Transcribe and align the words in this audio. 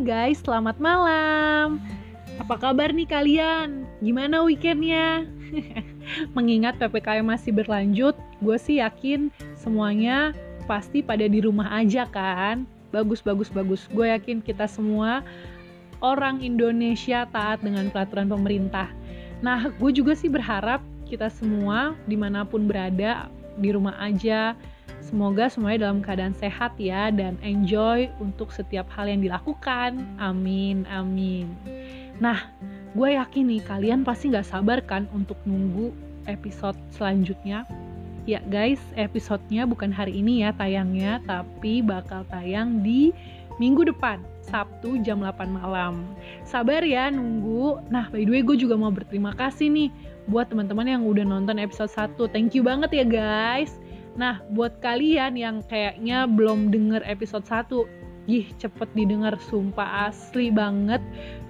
guys, 0.00 0.40
selamat 0.40 0.80
malam. 0.80 1.76
Apa 2.40 2.56
kabar 2.56 2.96
nih 2.96 3.04
kalian? 3.04 3.84
Gimana 4.00 4.40
weekendnya? 4.40 5.28
Mengingat 6.36 6.80
PPKM 6.80 7.28
masih 7.28 7.52
berlanjut, 7.52 8.16
gue 8.40 8.56
sih 8.56 8.80
yakin 8.80 9.28
semuanya 9.52 10.32
pasti 10.64 11.04
pada 11.04 11.28
di 11.28 11.44
rumah 11.44 11.68
aja 11.76 12.08
kan? 12.08 12.64
Bagus, 12.88 13.20
bagus, 13.20 13.52
bagus. 13.52 13.84
Gue 13.92 14.08
yakin 14.08 14.40
kita 14.40 14.64
semua 14.64 15.20
orang 16.00 16.40
Indonesia 16.40 17.28
taat 17.28 17.60
dengan 17.60 17.92
peraturan 17.92 18.32
pemerintah. 18.32 18.88
Nah, 19.44 19.68
gue 19.76 19.92
juga 19.92 20.16
sih 20.16 20.32
berharap 20.32 20.80
kita 21.04 21.28
semua 21.28 21.92
di 22.08 22.16
mana 22.16 22.48
pun 22.48 22.64
berada 22.64 23.28
di 23.60 23.68
rumah 23.68 24.00
aja 24.00 24.56
Semoga 25.02 25.50
semuanya 25.50 25.90
dalam 25.90 25.98
keadaan 25.98 26.32
sehat 26.38 26.78
ya 26.78 27.10
dan 27.10 27.34
enjoy 27.42 28.06
untuk 28.22 28.54
setiap 28.54 28.86
hal 28.94 29.10
yang 29.10 29.18
dilakukan. 29.18 29.98
Amin, 30.22 30.86
amin. 30.86 31.50
Nah, 32.22 32.46
gue 32.94 33.18
yakin 33.18 33.50
nih 33.50 33.62
kalian 33.66 34.06
pasti 34.06 34.30
gak 34.30 34.46
sabar 34.46 34.78
kan 34.78 35.10
untuk 35.10 35.36
nunggu 35.42 35.90
episode 36.30 36.78
selanjutnya. 36.94 37.66
Ya 38.30 38.38
guys, 38.46 38.78
episodenya 38.94 39.66
bukan 39.66 39.90
hari 39.90 40.22
ini 40.22 40.46
ya 40.46 40.54
tayangnya, 40.54 41.18
tapi 41.26 41.82
bakal 41.82 42.22
tayang 42.30 42.86
di 42.86 43.10
minggu 43.58 43.82
depan, 43.82 44.22
Sabtu 44.46 45.02
jam 45.02 45.18
8 45.18 45.50
malam. 45.50 46.06
Sabar 46.46 46.86
ya 46.86 47.10
nunggu. 47.10 47.82
Nah, 47.90 48.06
by 48.14 48.22
the 48.22 48.38
way 48.38 48.42
gue 48.46 48.54
juga 48.54 48.78
mau 48.78 48.94
berterima 48.94 49.34
kasih 49.34 49.66
nih 49.66 49.90
buat 50.30 50.46
teman-teman 50.46 50.86
yang 50.86 51.02
udah 51.02 51.26
nonton 51.26 51.58
episode 51.58 51.90
1. 51.90 52.30
Thank 52.30 52.54
you 52.54 52.62
banget 52.62 52.94
ya 52.94 53.02
guys 53.02 53.82
Nah, 54.14 54.44
buat 54.52 54.76
kalian 54.84 55.40
yang 55.40 55.64
kayaknya 55.66 56.28
belum 56.28 56.68
denger 56.68 57.00
episode 57.08 57.48
1, 57.48 57.88
ih 58.28 58.46
cepet 58.60 58.88
didengar 58.92 59.34
sumpah 59.48 60.12
asli 60.12 60.52
banget. 60.52 61.00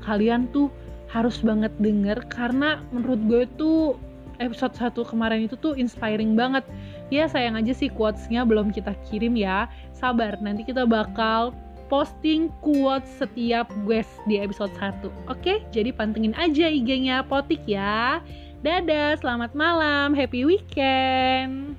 Kalian 0.07 0.49
tuh 0.55 0.71
harus 1.11 1.43
banget 1.45 1.75
denger 1.83 2.25
karena 2.33 2.81
menurut 2.95 3.21
gue 3.29 3.45
tuh 3.61 3.99
episode 4.41 4.73
1 4.75 4.97
kemarin 5.05 5.45
itu 5.45 5.59
tuh 5.61 5.77
inspiring 5.77 6.39
banget. 6.39 6.65
Ya 7.13 7.29
sayang 7.29 7.59
aja 7.59 7.75
sih 7.77 7.93
quotes-nya 7.93 8.47
belum 8.49 8.73
kita 8.73 8.97
kirim 9.11 9.37
ya. 9.37 9.69
Sabar, 9.93 10.39
nanti 10.41 10.65
kita 10.65 10.89
bakal 10.89 11.53
posting 11.93 12.49
quotes 12.65 13.11
setiap 13.21 13.69
guest 13.85 14.09
di 14.25 14.41
episode 14.41 14.73
1. 14.81 15.13
Oke, 15.29 15.61
jadi 15.69 15.93
pantengin 15.93 16.33
aja 16.41 16.73
IG-nya 16.73 17.21
Potik 17.29 17.61
ya. 17.69 18.25
Dadah, 18.65 19.21
selamat 19.21 19.53
malam, 19.53 20.17
happy 20.17 20.49
weekend. 20.49 21.77